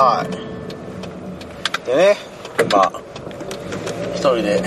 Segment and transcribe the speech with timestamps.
[0.00, 1.84] はい。
[1.84, 2.16] でね
[2.60, 2.92] 今
[4.14, 4.62] 一人で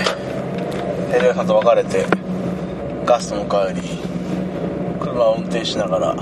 [1.10, 2.06] テレビさんと別れて
[3.06, 3.98] ガストの帰り
[5.00, 6.14] 車を運転しながら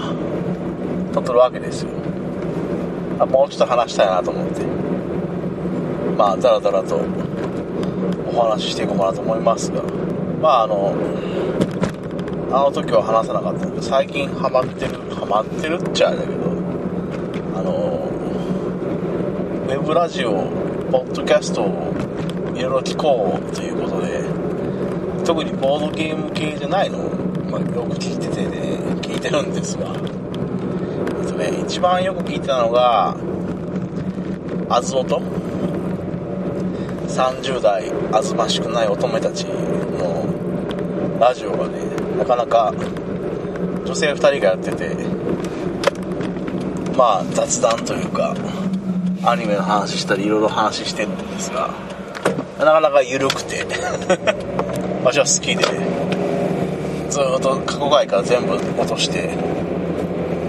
[1.12, 1.90] 撮ってるわけですよ。
[3.18, 4.64] あもうちょっと話したいなと思って。
[6.16, 7.00] まあだらだらと
[8.32, 9.82] お話ししていこうかなと思いますが。
[10.40, 10.94] まああの
[12.52, 16.50] あの時は話さなかったけど最近ハマってるハマってるっちゃあれだけど
[17.56, 18.06] あの
[19.59, 20.32] ウウェブラジオ
[20.90, 21.94] ポッドキャストを
[22.56, 27.08] いろいろ聞こうということで特にボードゲーム系じゃないのを、
[27.48, 29.94] まあ、よく聞いててね聞いてるんですが。
[31.22, 33.16] えっとね一番よく聞いてたのが
[34.68, 35.20] あずおと
[37.06, 40.26] 30代あずましくない乙女たちの
[41.20, 41.78] ラジオがね
[42.18, 42.74] なかなか
[43.84, 44.96] 女性2人がやってて
[46.96, 48.34] まあ雑談というか
[49.22, 51.70] アニメの話したりいろいろ話してるんですが
[52.58, 53.66] なかなか緩くて
[55.04, 55.64] 私は好きで
[57.10, 59.30] ずっと過去回から全部落として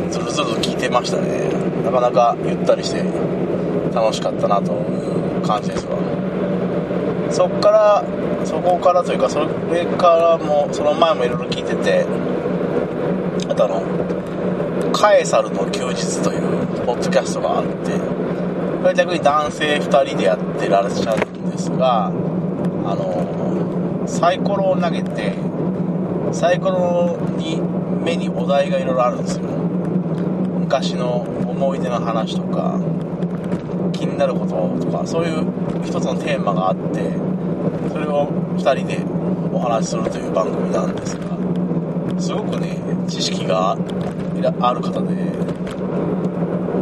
[0.10, 1.50] ずるずる聞いてましたね。
[1.86, 3.04] なかなかゆったりして
[3.94, 5.94] 楽しかったなという感じですわ。
[7.30, 8.04] そっから
[8.44, 12.06] そこからというかそれからもその前もいろいろ聞いてて
[13.50, 13.82] あとあの
[14.92, 16.42] 「カエサルの休日」という
[16.86, 18.21] ポッドキャストがあって
[18.82, 22.12] これ逆に男性2人でやってらっしゃるんですがあ
[22.96, 25.36] のサイコロを投げて
[26.32, 27.62] サイコロに
[28.04, 29.44] 目にお題がいろいろあるんですよ。
[30.60, 32.80] 昔の思い出の話とか
[33.94, 35.46] 気になることとかそういう
[35.84, 37.12] 一つのテーマがあって
[37.92, 38.98] それを2人で
[39.54, 41.38] お話しするという番組なんですが
[42.20, 43.78] すごくね知識が
[44.62, 45.16] ある方で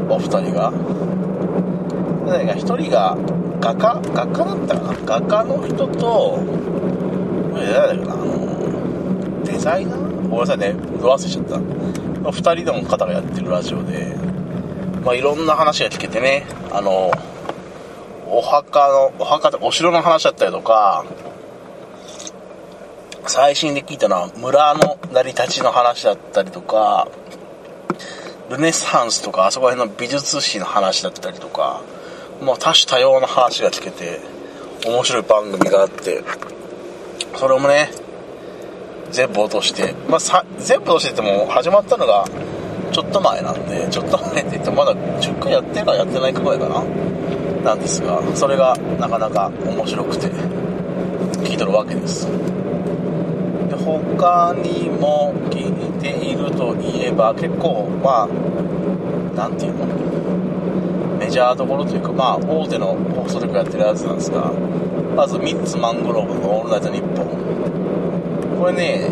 [0.08, 0.72] お二人が
[2.30, 3.18] 誰か1人が
[3.60, 4.94] 画家画家だったかな？
[5.06, 6.40] 画家の人と
[7.54, 10.30] 誰だっけなあのデザイナー？
[10.30, 11.56] ごめんなさいねど忘れちゃった。
[12.30, 14.18] 2人の方がやってるラジオで
[15.04, 17.10] まあ、いろんな話が聞けてね、あの、
[18.28, 21.06] お墓の、お墓お城の話だったりとか、
[23.26, 27.08] 最新で聞いたのは村の成り立ちの話だったりとか、
[28.50, 31.82] ルネサンスとか、あそこら辺の美術史の話だったりとか、
[32.42, 34.20] もう多種多様な話が聞けて、
[34.86, 36.24] 面白い番組があって、
[37.36, 37.92] それもね、
[39.12, 42.26] 全部落として、まあ、さ全部落としてても始まったのが、
[42.92, 46.84] ちょっと前なんで、ちょっと前って言ってもまだ10回やってるかやってないかぐらいかな
[47.64, 52.26] なんですが、それがなかなか面白くて、聞いてるわけです。
[52.26, 58.28] で、他にも聞いているといえば、結構、まあ、
[59.36, 59.86] なんていうの？
[61.30, 64.52] メジャーどころというか、まあ、大手の放送局やってるやつなんですが、
[65.16, 68.58] まず、ミッツマングローブのオールナイトニッポン。
[68.58, 69.12] これね、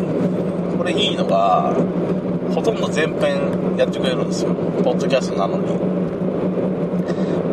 [0.75, 1.75] これいいのが、
[2.55, 4.55] ほとんど全編やってくれるんですよ。
[4.83, 5.67] ポッドキャストなのに。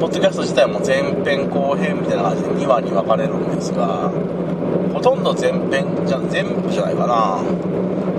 [0.00, 4.10] ポッドキャスト自体も前編後編みたいな感じで2話に分かれるんですが、
[4.94, 7.38] ほとんど前編じゃ、全部じゃないかな。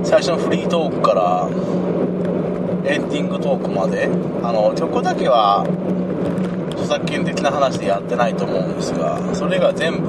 [0.03, 1.50] 最初のフリートークから
[2.85, 4.07] エンディングトークまで、
[4.44, 5.66] あの、曲だけは
[6.75, 10.08] 著作権的な話でやってないと思うんですが、それが全部、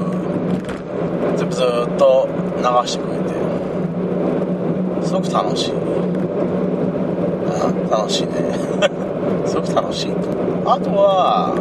[1.37, 1.51] ずっ
[1.97, 2.29] と
[2.59, 3.19] 流してくれ
[5.01, 5.73] て、すごく楽しい。
[7.91, 8.33] 楽しいね。
[9.47, 10.13] すごく楽しい
[10.65, 11.55] あとは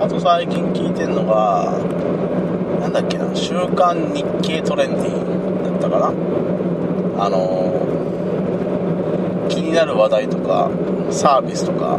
[0.00, 1.72] あと最近聞いてんのが
[2.80, 5.98] なんだっけな週刊日経トレンディだったか
[7.18, 7.24] な？
[7.24, 7.72] あの
[9.48, 10.70] 気になる話題とか
[11.10, 11.98] サービスとか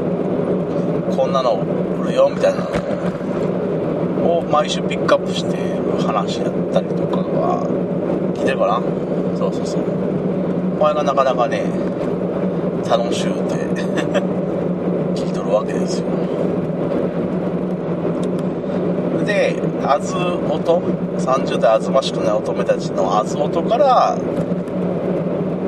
[1.15, 1.59] こんなの
[2.09, 2.65] るよみたいな。
[4.19, 5.55] のを毎週ピックアップして
[6.05, 7.63] 話やったりとかは
[8.35, 8.81] 聞いてるかな。
[9.37, 9.83] そうそうそう。
[10.79, 11.63] これがなかなかね
[12.87, 13.55] 楽しゅうて
[15.15, 16.05] 聞いとるわけですよ。
[19.25, 20.81] であず音
[21.17, 24.17] 30代あずましくない乙女たちのあず音から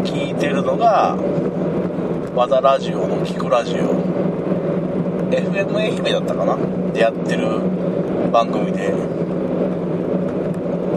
[0.04, 1.16] 聞いてるのが
[2.34, 4.21] 和田ラジオの聞くラジオ
[5.32, 6.58] FM 愛媛だったかな？
[6.94, 7.60] でやってる
[8.32, 8.94] 番組で。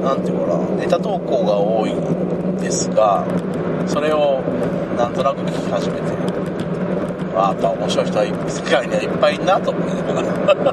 [0.02, 0.58] なんていうかな。
[0.76, 3.24] ネタ投稿が多いんですが
[3.86, 4.40] それを
[4.98, 6.12] なんとなく聞き始めて
[7.36, 10.72] あやっぱ面白い人は世界にはいっぱいいんなと思いながら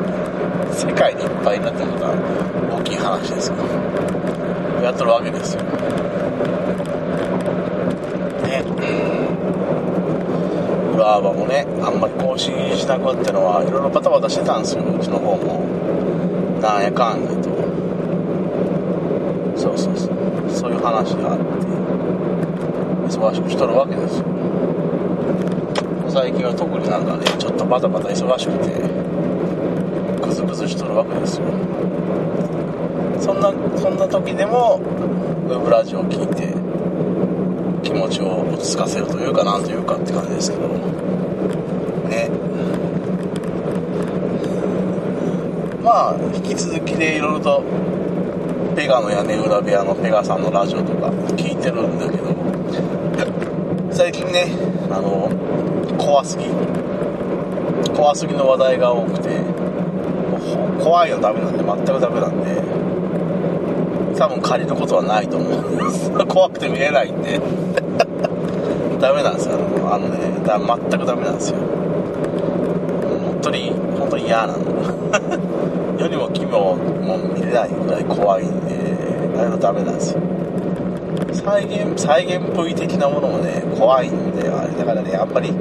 [0.74, 2.12] 世界にいっぱいいんなってことは
[2.78, 3.56] 大きい話ですよ。
[4.84, 5.68] やっとるわけですよね
[10.94, 14.84] うわバーバもねあんまり更新しなくってのはいろいろバタバタしてたんですよ。
[14.84, 15.66] うちの方も。
[16.62, 17.50] なんやかんやと。
[19.58, 20.12] そうそうそう。
[20.50, 21.72] そういう話があって。
[23.12, 24.25] 忙しくしとるわけですよ。
[26.08, 28.69] 最近は特になんかねちょっとバタバタ忙しくて
[30.25, 31.46] グズグズしとるわけですよ。
[33.19, 34.80] そんなそんな時でも
[35.48, 36.61] ウェブラジオを聞いて
[37.83, 40.68] 気持ちを落ち着かせるというかなんというかって感じですけど。
[42.10, 42.30] ね。
[45.83, 47.63] まあ引き続きでいろいろと
[48.75, 52.31] ペガの屋根裏部屋のペガさんのラジオとか聞いてるんだけど
[53.92, 54.48] 最近ね
[54.89, 55.30] あの
[55.98, 56.45] 怖すぎ。
[57.95, 59.30] 怖すぎの話題が多くて
[60.84, 62.62] 怖いのダメなんで全くダメなんで
[64.18, 66.12] 多分借りることはないと思うんです。
[66.27, 67.39] 怖くて見えないんで。
[69.01, 69.57] ダメなんですよ。
[69.92, 71.57] あのねだ全くダメなんですよ。
[71.57, 74.59] 本当に本当に嫌なの
[76.00, 78.75] 世にも奇妙も見れないぐらい怖いんで
[79.38, 80.21] あれはダメなんですよ。
[81.33, 85.51] 再現再現 V 的なものもね怖いんであれだからねあんまり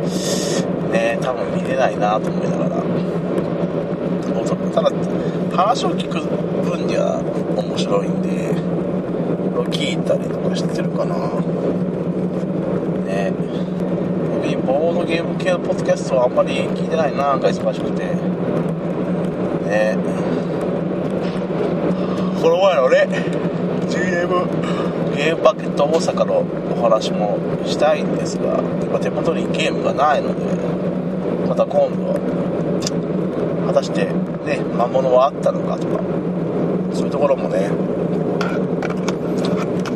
[0.93, 2.71] ね多分見れないなと思いながら。
[4.73, 4.91] ただ
[5.57, 6.21] 話を聞く
[6.63, 7.21] 分には
[7.57, 8.55] 面白いんで
[9.71, 11.60] 聞いたりとかしてるかな。
[13.25, 18.05] ねボードゲーム系のポッドキャストはあんまり聞いてないななんか忙しくて。
[19.71, 20.21] ね。
[22.41, 23.07] この前のね
[23.91, 24.47] GM
[25.15, 26.39] ゲームバケット大阪の
[26.75, 30.47] お話もしたいんですが今手元にゲームがないので
[31.47, 34.07] また今度は果たして
[34.47, 36.03] ね魔物はあったのかとか
[36.95, 37.71] そういうところもね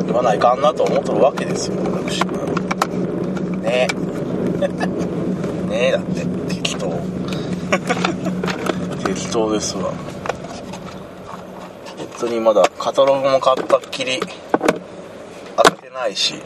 [0.05, 2.21] 言わないかんなと思っとるわけですよ私
[3.63, 3.87] ね
[5.75, 6.25] ねえだって。
[6.55, 6.87] 適当。
[9.05, 9.91] 適当ですわ。
[11.97, 14.29] 本当にまだカタログも買ったっきり開
[15.81, 16.41] けてないし。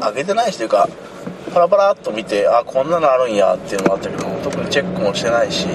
[0.00, 0.88] 開けてないしというか
[1.52, 5.66] パラパラっと見てあこんなのあるんやっていうのもあったけど特にチェックもしてないし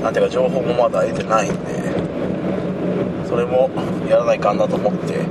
[0.00, 1.82] なんていうか情報もまだ得てないんで
[3.26, 3.68] それも
[4.08, 5.26] やらないかんなと思って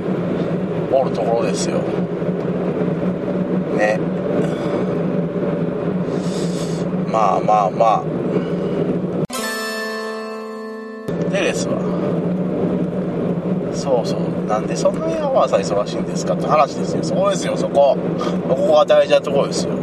[0.92, 1.78] おるところですよ。
[3.78, 4.11] ね
[7.12, 8.04] まあまあまあ。
[11.30, 11.78] でですわ
[13.74, 14.46] そうそう。
[14.46, 17.04] なんでそんなにわざ忙しいんですかって話ですよ。
[17.04, 17.96] そこですよそこ。
[18.48, 19.74] ここが大事なところですよ。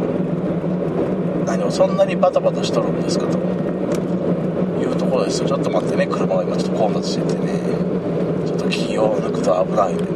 [1.46, 5.48] 何をそんなにバタバタしとるんですかというところですよ。
[5.48, 6.08] ちょっと待ってね。
[6.08, 7.60] 車が今ちょっと混雑しててね。
[8.46, 10.10] ちょっと気を抜くと危ないんでね。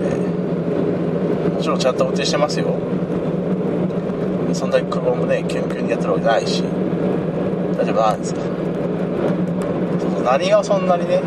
[1.54, 2.74] もちろんちゃんと運転してますよ。
[4.52, 6.64] そんなに車もねキュンキュンにやってるわけないし。
[7.94, 8.40] 大丈夫なんですか
[10.24, 11.20] 何がそんなにね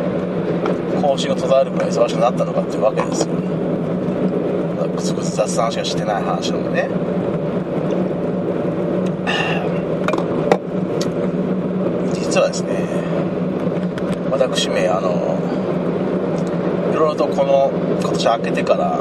[1.02, 3.36] 更新が途絶えるくらい忙しくなったのかっていうわけですよ。
[4.96, 6.90] ぐつぐつ雑談しかしてない話なんでね。
[12.16, 12.76] 実はですね
[14.32, 15.38] 私めあの
[16.92, 17.72] いろいろとこの
[18.02, 19.00] 今年明けてから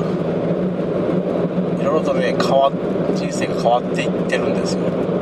[1.80, 2.70] いろいろとね変わ
[3.14, 5.15] 人生が変わっていってるんですよ。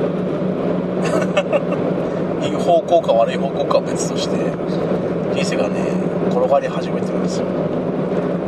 [2.64, 4.34] 方向か悪い方向かは別として
[5.34, 5.80] 人生がね
[6.30, 7.46] 転がり始めてるんですよ。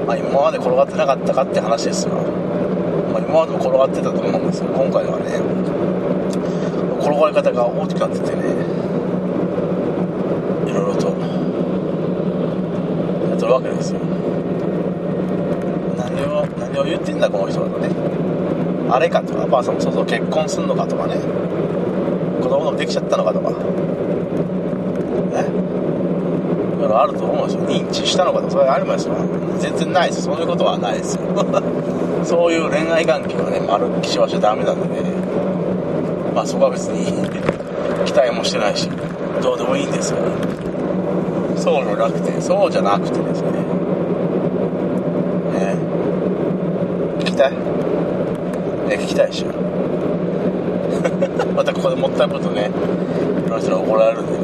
[0.07, 2.15] まあ今まで転がってなかったかって話ですよ、
[3.13, 5.37] まあ、今までも転がってたと思うんですけど今回はね。
[7.01, 8.43] 転がり方が大きくなっててね。
[10.67, 11.09] いろいろと。
[13.29, 14.01] やってるわけですよ。
[15.97, 17.91] 何を何を言ってんだこの人だとね。
[18.91, 21.17] あれかとかばあさんもそうそう結婚すんのかとかね。
[22.43, 23.46] 子供もできちゃったのかとか。
[27.03, 27.63] あると思うんですよ。
[27.69, 29.15] 認知したのかとかそれありますよ。
[29.59, 30.23] 全然ないです。
[30.23, 31.23] そういうことはないですよ。
[32.25, 35.01] そういう恋愛関係はね丸っきしはしちゃダメなんでね
[36.35, 37.07] まあそこは別に
[38.05, 38.89] 期待もしてないし。
[39.43, 40.19] どうでもいいんですよ。
[41.57, 43.51] そうじゃなくてそうじゃなくてですね。
[45.53, 45.77] ね。
[47.21, 47.53] 聞きたい？
[47.53, 47.59] ね
[48.97, 49.49] 聞きたいでしょ。
[51.55, 52.71] またここでもったいぶるとね
[53.47, 54.39] いろんな人に怒られるんでね。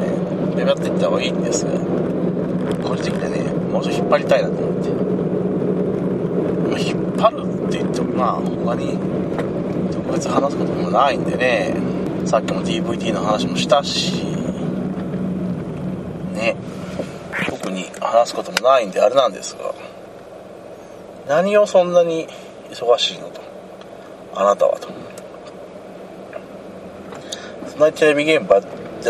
[0.55, 1.71] ベバっていった方がいいんですが。
[3.03, 4.89] 個人的にはねもうちょっと引っ張りたいなと思って、
[6.81, 8.97] 引っ張るって言ってもまあ他に
[9.91, 11.75] 特別話すこともないんでね
[12.25, 14.23] さっきも DVD の話もしたし
[16.33, 16.55] ね。
[17.49, 19.73] 特に話すこともないんであれなんですが
[21.27, 22.27] 何をそんなに
[22.69, 23.41] 忙しいのと
[24.35, 24.89] あなたはと。
[27.67, 28.61] そんなにテレビ現場や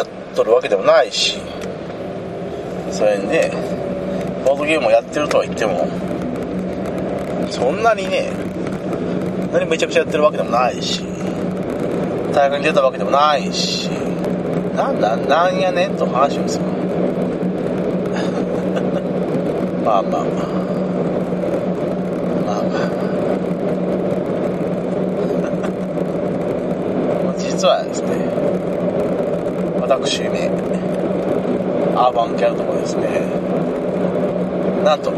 [0.04, 1.38] っとるわけでもないし
[2.92, 3.52] それにね
[4.64, 5.88] ゲームをやってるとは言っても
[7.50, 8.32] そんなにね
[9.52, 11.04] 何めちゃくちゃやってるわけでもないし
[12.34, 13.90] 大会に出たわけでもないし
[14.76, 16.66] なんだなんやねんと話をする。
[19.86, 20.24] まあまあまあ。
[22.48, 23.04] まあまあ。
[27.38, 28.08] 実はですね
[29.80, 30.50] 私ね
[31.96, 33.43] アーバンキャラともですね
[34.84, 35.12] なんと。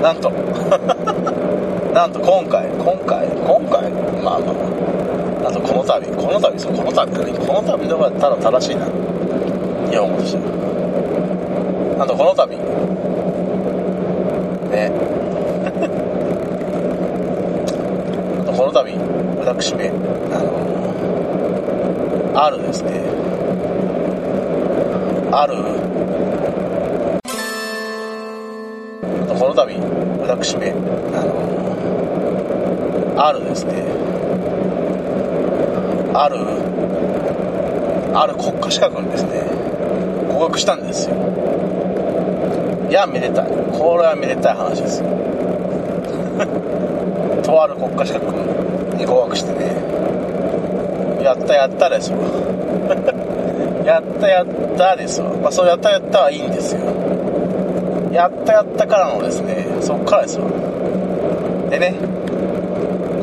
[0.00, 0.30] なんと。
[1.92, 2.68] なんと今回。
[2.68, 3.26] 今回？
[3.26, 3.90] 今回？
[4.22, 4.52] まあま
[5.44, 5.48] あ。
[5.48, 6.06] あとこの度。
[6.16, 7.06] この度そうこの度
[7.46, 8.86] この度のがただ正しいな。
[9.90, 10.42] 日本語として
[11.98, 12.46] なんとこの度。
[14.70, 14.92] ね。
[18.40, 18.96] あとこの度
[19.40, 19.90] 私め
[20.32, 20.38] あ
[22.38, 22.92] のあるですね。
[25.32, 25.54] ある
[30.28, 30.74] 私めあ
[31.24, 31.32] の
[33.16, 33.82] あるですね。
[36.12, 36.36] ある
[38.14, 39.40] ある国家資格にですね
[40.28, 41.16] 合格したんですよ。
[42.90, 43.46] いやめでたい。
[43.72, 45.08] これはめでたい話ですよ。
[47.42, 48.26] とある国家資格
[48.98, 49.74] に合格してね。
[51.24, 52.18] やったやったですわ
[53.86, 56.80] やったやったですわまあそうやったやったはいいんですよ。
[58.12, 60.50] やったやったからのですねそっからですわ。
[61.70, 61.94] でね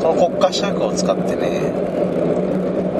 [0.02, 1.72] この国家資格を使ってね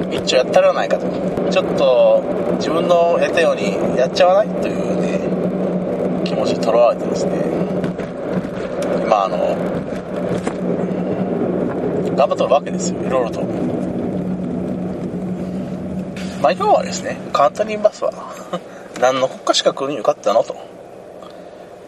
[0.09, 1.05] 一丁やったらないかと。
[1.51, 2.23] ちょっと
[2.59, 5.19] 自分のやったようにやっちゃわないというね
[6.23, 7.31] 気持ちにとらわれてですね。
[9.03, 9.37] 今あの
[12.15, 13.01] 頑張っとるわけですよ。
[13.01, 13.41] いろいろと。
[16.41, 18.13] まあ要はですね簡単に言いますわ。
[19.01, 20.55] 何の国家資格に受かったのと。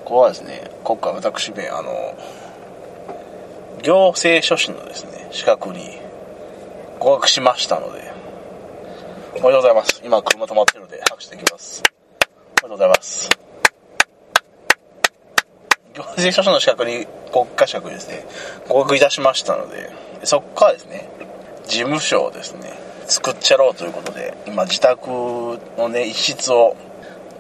[0.10, 0.72] ここはですね。
[0.84, 2.18] 国家私めあの
[3.84, 6.00] 行政書士のですね資格に
[7.00, 8.12] 合格しましたので
[9.34, 10.02] おめでとうございます。
[10.04, 11.84] 今車止まってるので拍手できます。
[11.84, 13.30] おめでとうございます。
[15.94, 18.26] 行政書士の資格に国家資格にですね
[18.68, 19.92] 合格いたしましたので
[20.24, 21.08] そこからですね
[21.68, 22.74] 事務所をですね
[23.06, 25.08] 作っちゃろうということで今自宅
[25.78, 26.76] のね一室を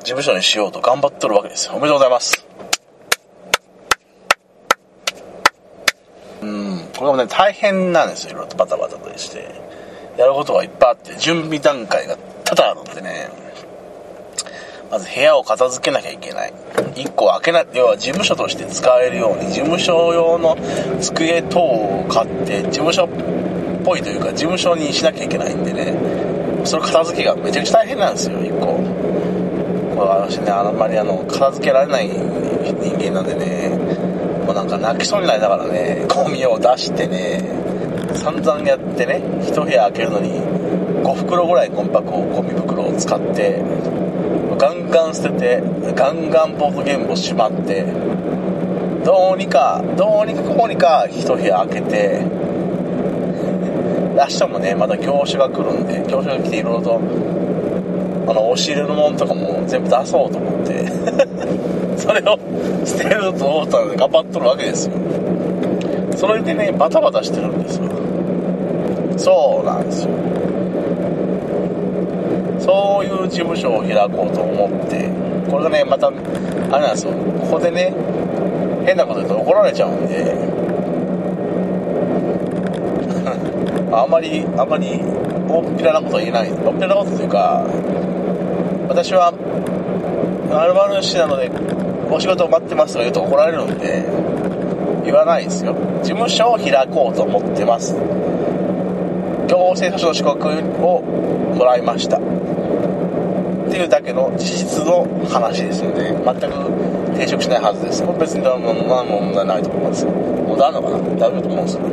[0.01, 1.73] 事務所にしようと頑張っとるわけですよ。
[1.73, 2.45] おめでとうございます
[6.41, 8.31] うんこれもね大変なんですよ。
[8.31, 9.69] いろいろとバタバタとして。
[10.17, 13.29] やることがいっぱいあって準備段階が多々あるんでね。
[14.91, 16.53] まず部屋を片付けなきゃいけない。
[16.95, 20.57] 1個開けな要は事務所として使えるように事務所用の
[20.99, 23.09] 机等を買って事務所っ
[23.85, 25.95] ぽいというか事務所にしなきゃいけないんでね。
[26.65, 28.65] その片付けがめちゃくちゃ大変なんですよ1個。
[29.95, 32.19] これ私ねあんまりあの片付けられない人
[32.97, 33.88] 間なんでね。
[34.49, 37.39] もなんか泣きそうになりながらねゴミを出してね
[38.15, 40.31] 散々やってね一部屋開けるのに
[41.03, 43.61] 5袋ぐらいコンパクトゴミ袋を使って
[44.57, 45.63] ガンガン捨てて
[45.93, 47.85] ガンガンボードゲームをしまって
[49.05, 52.25] どうにかどうにかこうにか一部屋開けて
[54.17, 61.78] 明日もねまた業種が来るんで業種が来ていろいろとあの押し入れのものとかも全部出そうと思って。
[61.99, 62.39] それを
[62.85, 64.93] 捨てると思ったので頑張っとるわけですよ。
[66.15, 67.89] それでねバタバタしてるんですよ。
[69.17, 70.11] そうなんですよ。
[72.59, 75.09] そういう事務所を開こうと思って
[75.51, 76.17] これがねまたあれ
[76.69, 77.13] なんですよ。
[77.41, 77.93] ここでね
[78.85, 80.33] 変なこと言うと怒られちゃうんで。
[83.91, 85.01] あんまりあんまり
[85.49, 86.49] 大っぴらなことは言えない。
[86.49, 87.65] 大っぴらなことというか
[88.87, 89.33] 私は
[90.49, 91.51] ○〇市なので
[92.11, 94.05] お仕事待ってますとか言うと怒られるんで
[95.05, 97.95] 言わないですよ事務所を開こうと思ってます
[99.47, 100.49] 行政書士の資格
[100.85, 101.01] を
[101.55, 102.21] もらいましたっ
[103.71, 106.89] ていうだけの事実の話ですので全く
[107.19, 108.03] 抵触しないはずです。
[108.03, 110.05] これ別に何も問題ないと思います。
[110.05, 111.83] 問題あるのかな大丈夫と思うんですよ。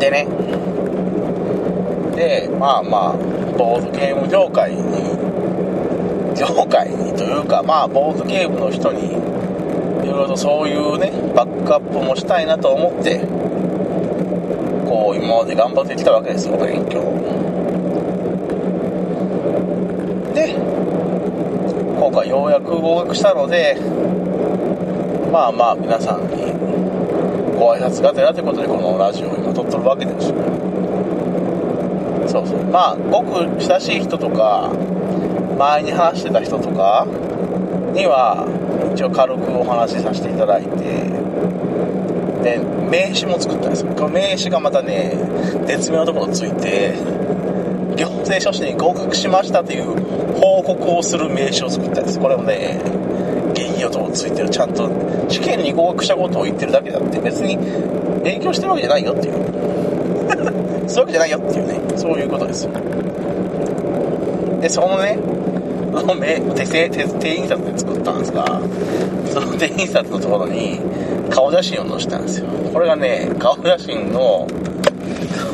[0.00, 0.26] でね。
[2.16, 3.12] でまあまあ
[3.56, 4.82] ボードゲーム業界に
[6.36, 9.12] 業界にというかまあボードゲームの人にい
[10.06, 13.20] ろいろとそういうねバックアップもしたいなと思って
[14.88, 17.00] こう今まで頑張ってきたわけですよ勉強。
[20.34, 23.76] で今回ようやく合格したので
[25.30, 26.52] まあまあ皆さんに
[27.58, 30.30] ご挨拶がてらということでこのラジオを今撮っとるわけです。
[30.30, 30.34] よ
[32.26, 32.64] そうそう。
[32.64, 34.72] まあごく親しい人とか
[35.60, 37.04] 前に話してた人とか
[37.92, 38.48] には
[38.94, 40.72] 一応軽くお話しさせていただいて
[42.40, 42.56] で
[42.88, 43.92] 名刺も作ったんですよ。
[43.92, 45.12] この名刺がまたね
[45.66, 46.94] 絶妙なところついて
[47.94, 49.84] 行政書士に合格しましたという
[50.40, 52.18] 報告をする名刺を作ったんです。
[52.18, 52.80] これもね
[53.52, 54.88] ゲギオとついてるちゃんと
[55.28, 57.58] 試験に合格したことを言ってるだけだって別に
[58.24, 60.88] 影響してるわけじゃないよっていう。
[60.88, 62.70] そういうわけじゃないよっていうねそういうことですよ。
[64.62, 65.18] でそのね
[65.92, 66.16] その
[66.54, 68.44] 手製手手印刷で作ったんですが
[69.32, 70.80] その手印刷のところに
[71.30, 72.46] 顔写真を載せたんですよ。
[72.72, 74.46] これがね顔写真の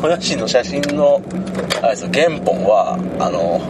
[0.01, 1.23] 顔写真の写真の
[1.83, 3.61] あれです原本はあの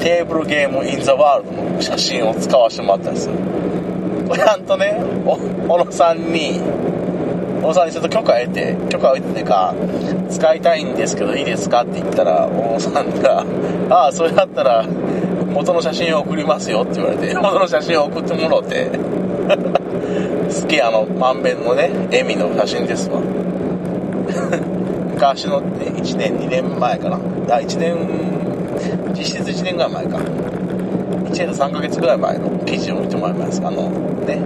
[0.00, 3.34] テーブルゲームインザワールドの写真を使わせてもらったんですよ。
[4.28, 6.60] これちゃんとねお小野さんに
[7.62, 9.74] 小野さんにちょっと許可を得て許可を得てか
[10.30, 13.44] 使いたいんですけどいいですかって言ったら小野さんが
[13.90, 14.84] 「ああそれだったら
[15.56, 18.90] 元の写真を送りますよ」って言われて元の写真を送ってもろて
[20.50, 23.20] すげえあの満面のね笑みの写真ですわ
[25.16, 27.16] 昔の、ね、1年2年前かな。
[27.16, 27.96] あ1年
[29.16, 30.18] 実質1年ぐらい前か。
[30.18, 33.62] 1年と3ヶ月ぐらい前の記事を見てもらいます。
[33.64, 33.88] あの
[34.26, 34.38] ね。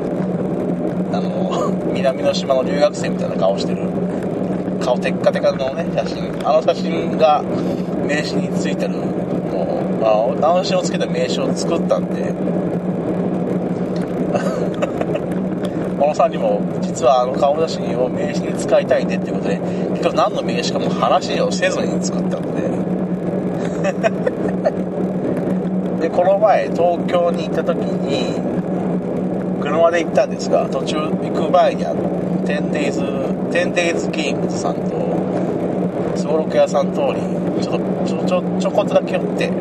[1.12, 3.82] あの 南の島の留学生みたいな顔してる。
[4.80, 6.32] 顔テッカテカのね写真。
[6.44, 7.42] あの写真が
[8.06, 8.94] 名刺についてる、
[10.02, 12.30] あ、あの写真をつけた名刺を作ったんで。
[16.00, 19.58] 小野さんにも実はあの顔写真を名刺に使いたいねっていうことで
[19.90, 22.48] 結局何の名刺かも話をせずに作ったんで。
[26.00, 28.40] でこの前東京に行った時に
[29.60, 32.00] 車で行ったんですが途中行く前にあの
[32.44, 34.90] 10days, 10days ゲームズさんと
[36.16, 37.20] すごろく屋さん通り
[37.62, 39.52] ちょっとちょちょちょこっとだけ寄って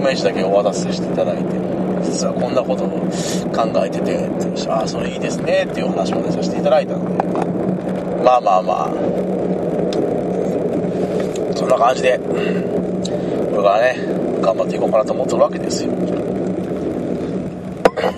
[0.00, 1.42] 名刺だけお渡ししていただいて
[2.02, 2.88] 実はこんなことを
[3.52, 4.28] 考えてて
[4.68, 7.24] ああそれいいですねっていう話までさせていただいたので
[8.24, 8.90] まあまあまあ
[11.56, 12.34] そんな感じでこ
[13.58, 13.96] れからね
[14.40, 15.92] 頑張っていこうかなと思ってるわけですよ。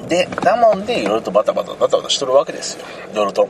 [0.08, 2.84] でなもんでいろいろとバタバタバタバタしとるわけですよ。
[3.12, 3.48] いろいろと。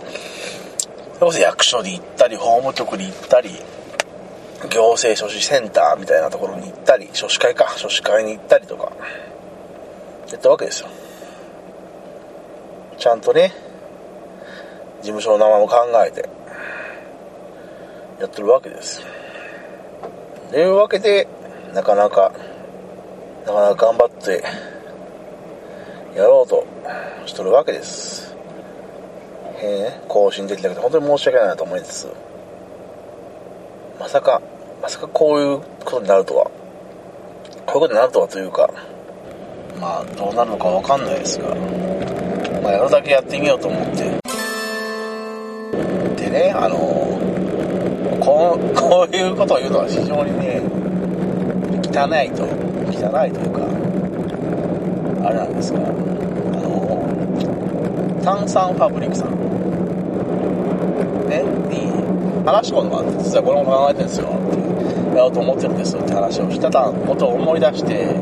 [1.14, 3.50] それこそ役所に行ったり法務局に行ったり
[4.68, 7.74] 行政書士センターみたいなところに行ったり書士会か。
[7.76, 8.92] 書士会に行ったりとか。
[10.30, 10.88] やったわけですよ。
[12.98, 13.52] ちゃんとね
[15.00, 16.28] 事務所の名前も考えて
[18.20, 19.02] やってるわけです。
[20.50, 21.26] というわけで
[21.74, 22.32] なかなか
[23.44, 24.44] なかなか頑張って
[26.14, 26.64] やろうと
[27.26, 28.34] しとるわけです。
[29.64, 32.12] えー、更新できなくて本当に申し訳ないなと思いつつ
[33.98, 34.42] まさか
[34.82, 36.50] まさかこういうことになるとは。
[37.66, 38.68] こういうことになるとはというか
[39.80, 41.54] まあどうなるのか分かんないですが
[42.62, 44.20] まあやるだけやってみようと思って。
[46.16, 46.76] でねあの
[48.20, 50.60] こうこういうことを言うのは非常にね
[51.86, 52.44] 汚いと
[52.92, 53.62] 汚いというか
[55.28, 55.82] あれなんですがあ
[56.62, 59.30] の炭酸ファブリックさん。
[61.28, 61.86] ねに
[62.44, 64.28] 話し込んでもらって実はこれも考えてるんですよ。
[64.28, 64.61] って
[65.16, 68.14] やろうと思ってるんですって話をしてたことを思い出して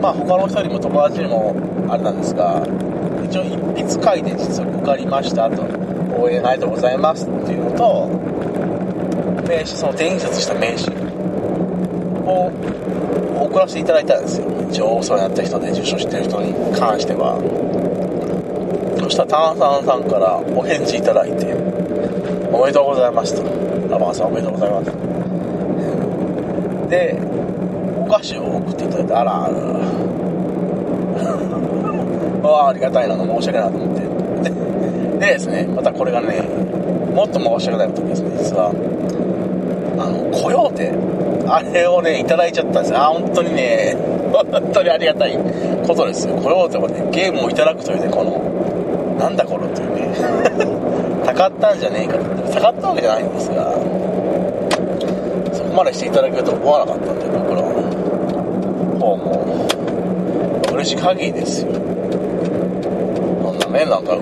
[0.00, 1.54] まあ他の人にも友達にも
[1.88, 2.66] あれなんですが
[3.24, 5.88] 一応一筆書いて実は受かりましたと。
[6.18, 8.08] 応援ありがとうございますっていうのと
[9.46, 10.90] 名刺その転印刷した名刺
[12.26, 12.50] を
[13.44, 14.46] 送らせていただいたんですよ。
[14.68, 17.38] 一応お世話になった人で受賞してる人に関しては。
[19.00, 21.54] そしたら炭酸さんからお返事いただいて
[22.52, 23.42] おめでとうございますと。
[23.88, 24.97] ラバーさんおめでとうございます
[26.88, 27.16] で
[27.96, 29.54] お菓子を送っていただいてあらあら。
[32.44, 34.02] あ ありがたいなの申し訳ないなと思って。
[35.18, 36.42] ででですねまたこれがね
[37.14, 38.72] もっと申し訳ないことですね実は。
[39.98, 40.92] あのコヨーテ
[41.48, 42.98] あれをねいただいちゃったんですよ。
[42.98, 43.96] あ本当にね
[44.32, 45.36] 本当にありがたい
[45.86, 46.36] ことですよ。
[46.36, 48.40] コヨーテもねゲームをいただくというねこの
[49.18, 50.08] なんだこれというね。
[51.26, 52.16] たかったんじゃねえか
[52.54, 53.74] たかったわけじゃないんですが。
[55.78, 57.62] までしていただけると思わなかったんで僕ら
[58.98, 59.68] 方も。
[60.70, 61.72] う嬉しい限りですよ。
[61.72, 64.18] こんなねなんかど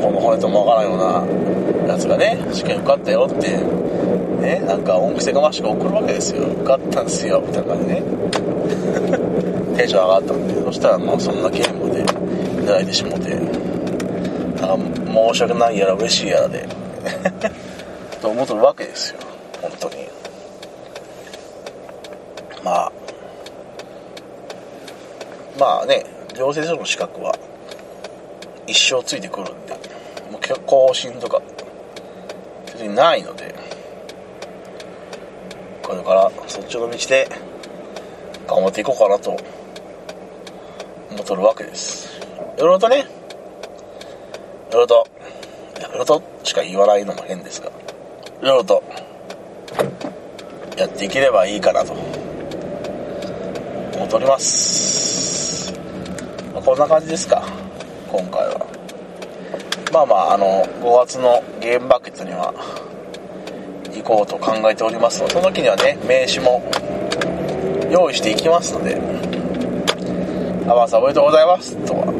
[0.00, 3.56] この骨ともわからんようなやつがね試験受かったよって
[4.40, 6.46] ねなんか恩着せがましく送るわけですよ。
[6.46, 8.02] 受かったんですよみたいな感じね。
[9.76, 13.36] テンション上がったんでそしたらまあそんなゲームでいただいてしもて。
[14.60, 16.66] なんか申し訳ないやら嬉しいやらで
[18.20, 19.20] と思ってるわけですよ
[19.62, 20.08] 本当に
[22.68, 22.92] まあ
[25.58, 26.04] まあね
[26.36, 27.34] 行政書の資格は
[28.66, 29.72] 一生ついてくるんで
[30.30, 31.40] もう更新とか
[32.66, 33.54] 別にないので
[35.82, 37.28] これからそっちの道で
[38.46, 42.20] 頑張っていこうかなと思っとるわけです。
[42.58, 43.06] いろいろとね
[44.70, 45.06] いろいろと
[45.78, 47.72] いろいろとしか言わないのも変ですがい
[48.42, 48.82] ろいろと
[50.76, 51.94] やっていければいいかなと
[53.98, 55.72] 思っております、
[56.54, 57.42] まあ、こんな感じですか。
[58.10, 58.66] 今回は。
[59.92, 62.54] まあまああの5月のゲームバケツには
[63.92, 65.20] 行こうと考えております。
[65.20, 66.62] のでその時にはね名刺も
[67.90, 69.00] 用意していきますので
[70.70, 72.12] 「アバンさんおめでとうございます」とか「こ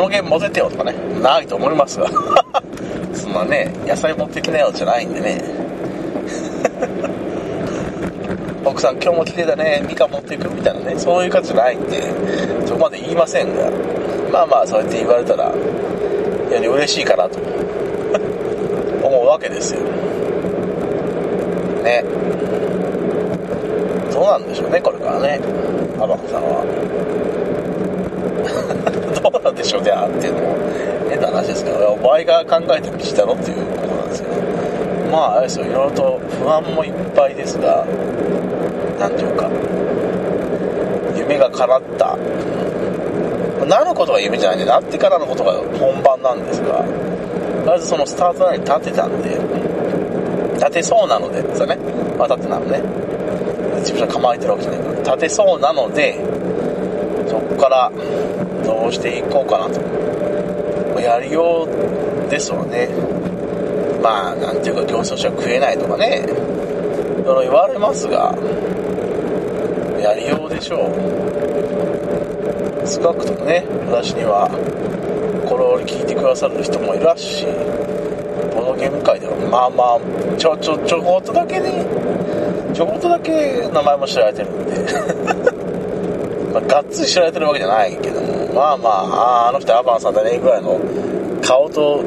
[0.00, 0.94] のゲーム持ててよ」とかね。
[1.22, 2.06] ないと思いますが。
[3.14, 5.42] そんなね野菜持ってきなよじゃないんでね。
[8.68, 9.82] 奥さん今日も綺麗だね。
[9.88, 10.98] みかん持っていくみたいなね。
[10.98, 12.02] そういう感じじゃないんで。
[12.66, 13.70] そこまで言いませんが。
[14.30, 15.54] まあまあそうやって言われたらよ
[16.60, 17.38] り嬉しいかなと
[19.02, 19.26] 思う。
[19.28, 19.80] わけですよ。
[21.82, 22.04] ね。
[24.12, 25.40] どうなんでしょうねこれからね。
[25.98, 26.64] アバコさんは。
[29.32, 30.40] どうなんでしょうねっていうの。
[30.40, 30.56] も
[31.08, 34.34] 変な話ですけどお前が考えてる道だろっていうことなんですけど。
[35.10, 35.64] まああれですよ。
[35.64, 37.86] いろいろと不安もいっぱいですが。
[38.98, 39.48] 何ていうか
[41.16, 42.16] 夢が叶った。
[43.66, 46.84] なることが夢じゃないんでなってからのことが本番なんですがと
[47.66, 49.36] りあえずそのスタートラインに立てたんで
[50.54, 51.76] 立てそうなのでですよね。
[52.16, 52.80] まあ立ってなのね。
[53.80, 54.80] 自分が構えてるわけじゃない。
[54.80, 56.14] から立てそうなので
[57.28, 57.92] そこから
[58.64, 61.00] どうしていこうかなと。
[61.00, 61.68] やりよ
[62.26, 62.88] うですわね。
[64.02, 66.24] まあなんていうか競争者食えないとかね。
[66.24, 68.34] いろいろ言われますが
[70.00, 71.38] やりようでしょう。
[72.88, 74.48] 少なくともね私には
[75.46, 77.44] これを聞いてくださる人もいらし
[78.54, 81.84] ボードゲーム界ではまあまあちょちょちょこっとだけね
[82.74, 85.58] ちょこっとだけ名前も知られてるんで。
[86.48, 90.80] まあ、がっつり知られてるわけじゃないけどもまあまあああの人アバンさんだねぐらいの
[91.42, 92.02] 顔と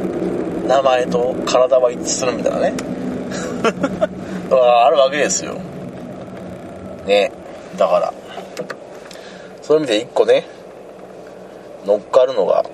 [0.68, 2.74] 名前と体は一致するみたいなね。
[4.50, 5.54] あるわけですよ。
[7.06, 7.32] ね。
[7.82, 8.14] だから。
[9.72, 10.46] そういう意味で一個ね
[11.86, 12.66] 乗っかるのが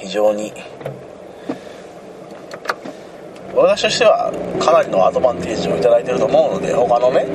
[0.00, 0.52] 非常に
[3.54, 4.30] 私としては
[4.60, 7.26] かなりのアドバンテージを頂いてると思うので他のね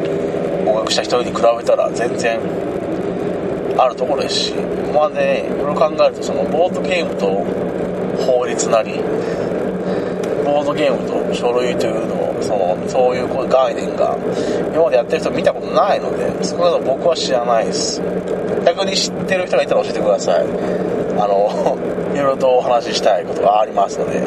[0.65, 2.39] 合格した人に比べたら全然
[3.77, 4.53] あるところですし
[4.93, 7.27] まあねいろいろ考えるとそのボードゲームと
[8.23, 9.01] 法律なり
[10.45, 14.17] ボードゲームと書類というのをそのそういう概念が
[14.73, 18.01] 今までやってる人見たことないので少なくとも僕は知らないです。
[18.65, 20.45] 逆に知ってる人がいたら教えてください。
[21.17, 21.77] あの
[22.13, 24.21] いろいろとお話ししたいことがありますので。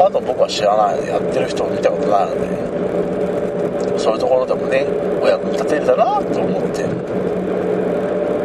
[0.00, 3.98] あと僕は知らないのでやってる人を見たことないので。
[3.98, 4.86] そういうところでもね
[5.22, 6.84] お役に立てるだなと思って。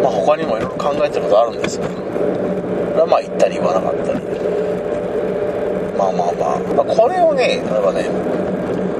[0.03, 1.93] まあ他にもいろいろ考えてることあるんですけど。
[1.93, 2.01] こ
[2.95, 4.19] れはまあ言ったり言わなかったり。
[5.97, 8.09] まあまあまあ、まあ、これをね例えばね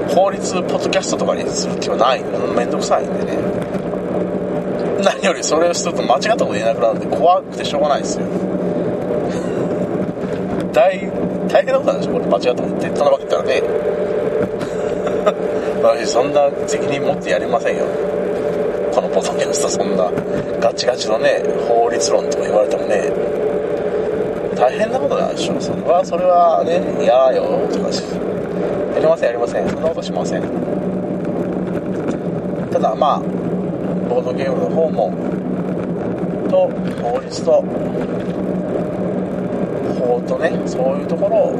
[0.08, 2.22] 法律ポッドキャストとかにする気はない。
[2.54, 3.36] めんどくさいんでね。
[5.02, 8.26] 何よりそれをすると間違ったこと言えなくなるんで怖くてしょうがないですよ。
[10.72, 11.10] 大
[11.48, 13.62] 大変なことなんでしょこれ間違ったこと言ってそんなこと言ったらね。
[15.82, 17.84] 私そんな責任持ってやりませんよ。
[18.94, 20.10] このポッドキャストそんな
[20.60, 23.12] ガチガチのね法律論とか言われてもね。
[24.56, 27.92] 大変なことなんでしょそれはそれはね嫌よとか
[29.06, 29.68] りませんやりません。
[29.70, 30.42] そんなことしません。
[32.72, 33.20] ただまあ
[34.08, 35.14] ボードゲームの方も
[36.50, 36.68] と
[37.02, 37.62] 法律と
[39.98, 41.56] 法とねそういうところを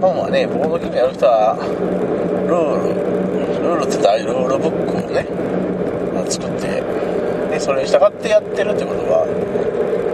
[0.00, 1.56] 本はねボードゲームやる人は
[2.48, 2.94] ルール
[3.62, 5.26] ルールって言ったらルールブックをね
[6.30, 6.82] 作って
[7.50, 9.26] でそれに従ってやってるってことは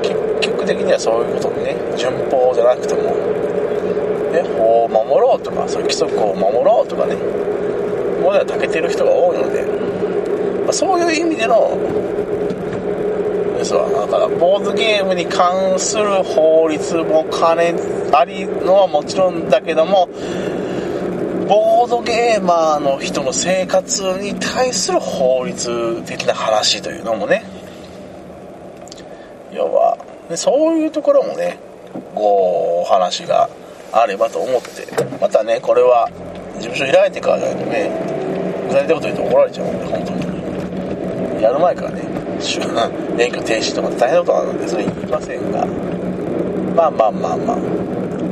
[0.03, 3.15] 結局的にはそういうことでね順法じゃなくても、
[5.05, 7.17] 守ろうとかそういう規則を守ろうとかね。
[8.19, 9.63] ものは長けてる人が多いので、
[10.65, 11.79] まあ、そういう意味での
[13.57, 17.75] ですわだからボードゲームに関する法律も金
[18.13, 20.09] ありのはもちろんだけども
[21.49, 27.45] ボードゲーマーの人の生活に対する法律的な話というのもね
[29.53, 29.97] 要は
[30.29, 31.59] でそういうところもね
[32.15, 33.49] お話が
[33.93, 34.87] あればと思って
[35.21, 36.09] またねこれは
[36.59, 37.91] 事務所開いてからだとね
[38.69, 41.43] 具体的なこと言うと怒られちゃうんで本当に。
[41.43, 42.03] やる前からね
[43.17, 45.67] 免許停止とか大変なことなのでそれ言いませんが。
[46.75, 47.59] まあまあまあま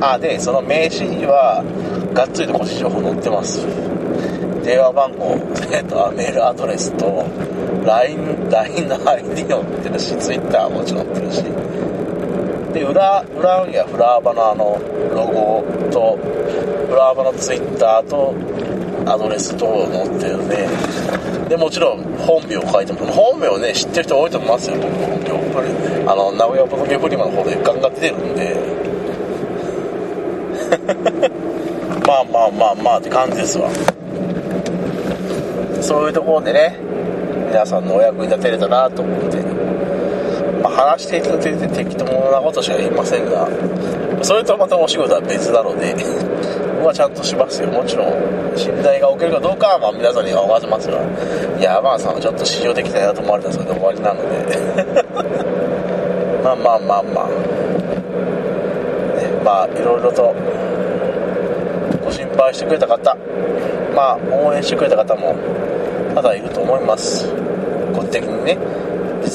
[0.00, 0.14] あ。
[0.14, 1.64] あでその名刺には
[2.12, 3.66] がっつりと個人情報載ってます。
[4.62, 5.36] 電話番号、
[5.70, 7.24] えっと、メールアドレスと
[7.84, 11.44] LINE, LINE の ID 載ってるし Twitter ももちろん載ってるし。
[12.76, 14.76] で裏裏にはフラーバのあの
[15.08, 18.34] ロゴとフラーバの Twitter と
[19.08, 25.26] アドレス等載ってるんでもちろん本名を書いても本名をね知ってる人多いと思いますよ本名。
[26.06, 28.56] あの名古屋ボトゲフリマの方でガンガン出てるんで。
[32.06, 33.68] まあまあまあまあって感じですわ。
[35.80, 36.78] そういうところでね
[37.48, 39.45] 皆さんのお役に立てれたなと思って
[40.76, 43.48] 話していただいて適当なことしか言いませんが
[44.22, 45.94] それとまたお仕事は別なので
[46.76, 47.68] 僕はちゃんとしますよ。
[47.68, 48.12] もちろん
[48.54, 50.98] 信頼が起きるかどうかはまあ皆さんには分かってますが
[51.58, 54.36] いや天野さんはちょっと市場できないなと思われたらそれで終わりなので。
[56.44, 57.32] まあまあまあまあ、ね、
[59.42, 60.32] まあいろいろと
[62.04, 63.16] ご心配してくれた方
[63.96, 65.34] まあ応援してくれた方も
[66.14, 67.28] まだいると思います。
[67.94, 68.58] 個人的にね。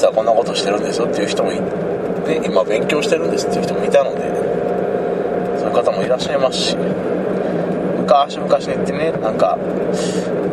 [0.06, 1.56] はこんなことしてるんですよっていう人もい
[2.22, 4.22] て今勉強してるんですっていう人もいたので
[5.58, 6.76] そういう方もいらっしゃいますし
[8.02, 9.58] 昔々に言ってねなんか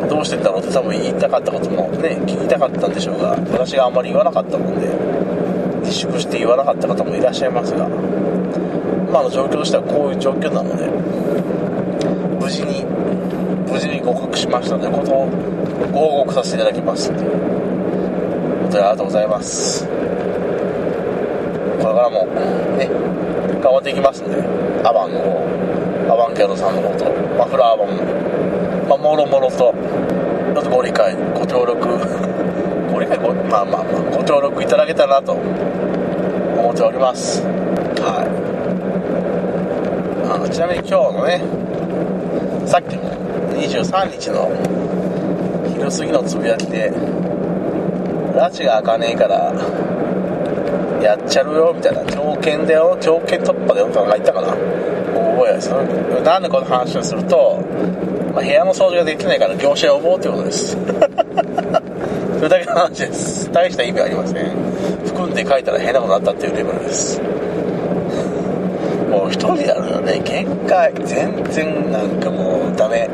[0.08, 4.88] どうしてんだろうって多分言いたかったこともね聞きたかったんでしょうが私があんまり言わなかったもんで
[5.80, 7.86] 自粛して言わなかった方もいらっしゃいますが
[9.08, 10.86] 今の状況としてはこういう状況なので
[12.40, 12.84] 無事に
[13.70, 15.26] 無事に合格しましたのでことを
[15.92, 17.10] ご報告させていただきます
[18.70, 19.86] 当にありがとうございます。
[21.80, 22.26] これからも
[22.76, 22.86] ね
[23.60, 24.36] 頑張っていきますんで
[24.86, 27.04] アバンの方アバンキャドさんの方と
[27.38, 31.88] マフラーアバンまあもろもろとちょっとご理解ご協力
[32.92, 37.42] ご理解ごまあまあまあご協力いただけたらなと思っております。
[38.02, 38.40] はい。
[40.32, 41.40] あのちなみに今日のね
[42.66, 43.02] さっきも
[43.54, 44.50] 23日の
[45.74, 46.92] 昼過ぎのつぶやきで
[48.34, 49.52] 拉致が開かねえから
[51.02, 52.04] やっちゃるよみたいな。
[52.12, 52.96] 条件だよ。
[53.00, 54.48] 条件突破だよとか言ったかな。
[54.48, 54.58] 覚
[55.42, 55.70] えないです？
[56.24, 57.58] なんでこの話をすると、
[58.34, 60.76] まあ、部屋の掃除ができないから業者呼ぼうってことです。
[62.36, 63.50] それだけの話です。
[63.52, 64.36] 大した意味ありません。
[65.06, 67.20] 含んで書いたら変なことになったっていうレベルです。
[69.10, 70.20] もう一人やるのね。
[70.24, 70.92] 限界。
[71.04, 73.08] 全然なんかもうダメ。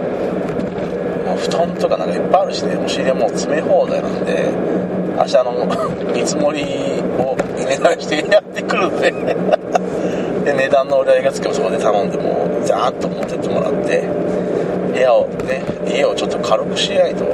[1.27, 2.77] もう布団とかなんかいっぱいあるしね。
[2.85, 4.49] お尻はもう詰め放題なんで。
[5.17, 6.63] 明日の見積もり
[7.19, 9.11] を値段してやってくるんで。
[10.45, 14.05] で値段の折り合いがつけばそこで頼んでもうザーッと持ってってもらって。
[14.93, 17.25] 部屋をね家をちょっと軽くしないと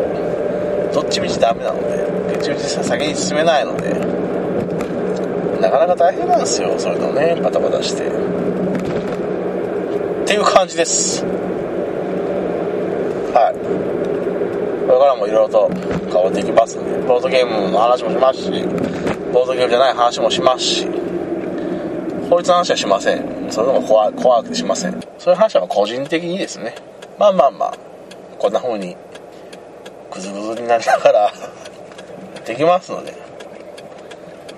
[0.92, 2.02] どっちみちダメなので。
[2.34, 3.90] うちうち先に進めないので。
[5.60, 8.04] なかなか大変なんですよそういうのねバタバタして。
[8.04, 8.08] っ
[10.26, 11.24] ていう感じです。
[13.34, 13.54] はい。
[14.86, 15.70] これからもいろいろと
[16.32, 16.78] っていきます。
[16.78, 18.50] ボードゲームの話もしますし
[19.32, 20.86] ボードゲームじゃない話もしますし
[22.28, 23.50] 法律の話はしません。
[23.50, 25.00] それでも怖怖くてしません。
[25.18, 26.74] そういう話は個人的にですね。
[27.18, 27.78] まあまあまあ
[28.38, 28.96] こんな風に
[30.10, 31.32] グズグズになりながら
[32.46, 33.16] できますのでよ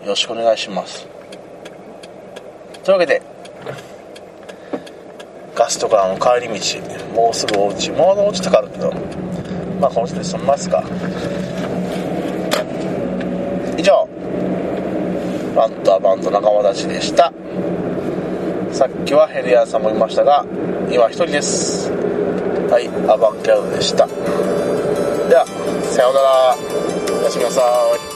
[0.06, 1.06] ろしくお願いします。
[2.84, 3.22] というわけで
[5.54, 8.92] ガストからの帰り道もうすぐお家もうお家とかあるけど
[9.80, 10.82] まあこの人で済みますか。
[13.76, 14.08] 以上。
[15.54, 17.32] バントアバント仲間たちでした。
[18.72, 20.44] さっきはヘリアさんもいましたが
[20.90, 21.90] 今一人です。
[22.70, 24.06] はいアバンギャルドでした。
[24.06, 24.12] で
[25.36, 25.46] は
[25.84, 27.20] さようなら。
[27.20, 27.62] おやすみなさ
[28.10, 28.13] い。